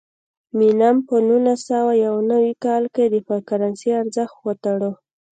[0.57, 3.15] مینم په نولس سوه یو نوي کال کې د
[3.49, 4.91] کرنسۍ ارزښت وتاړه.